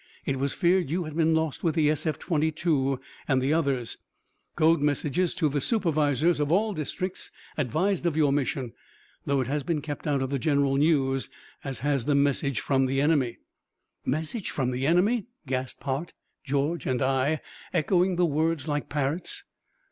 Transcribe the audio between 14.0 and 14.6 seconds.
"Message